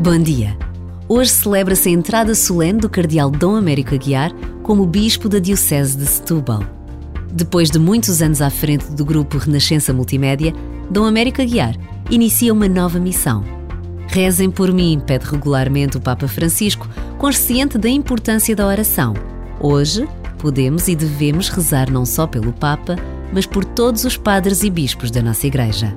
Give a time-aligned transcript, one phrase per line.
[0.00, 0.56] Bom dia.
[1.08, 4.32] Hoje celebra-se a entrada solene do Cardeal Dom Américo Aguiar
[4.64, 6.64] como Bispo da Diocese de Setúbal.
[7.32, 10.52] Depois de muitos anos à frente do grupo Renascença Multimédia,
[10.90, 11.76] Dom Américo Aguiar
[12.10, 13.44] inicia uma nova missão.
[14.08, 19.14] Rezem por mim, pede regularmente o Papa Francisco, consciente da importância da oração.
[19.60, 20.08] Hoje,
[20.38, 22.96] podemos e devemos rezar não só pelo Papa,
[23.34, 25.94] mas por todos os padres e bispos da nossa Igreja.